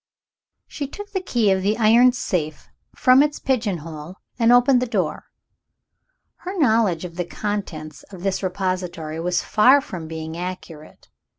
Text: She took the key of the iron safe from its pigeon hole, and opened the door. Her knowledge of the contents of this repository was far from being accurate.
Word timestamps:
She 0.65 0.87
took 0.87 1.11
the 1.11 1.21
key 1.21 1.51
of 1.51 1.61
the 1.61 1.77
iron 1.77 2.11
safe 2.11 2.69
from 2.95 3.21
its 3.21 3.37
pigeon 3.37 3.77
hole, 3.85 4.15
and 4.39 4.51
opened 4.51 4.81
the 4.81 4.87
door. 4.87 5.25
Her 6.37 6.57
knowledge 6.57 7.05
of 7.05 7.17
the 7.17 7.23
contents 7.25 8.01
of 8.11 8.23
this 8.23 8.41
repository 8.41 9.19
was 9.19 9.43
far 9.43 9.79
from 9.79 10.07
being 10.07 10.35
accurate. 10.35 11.09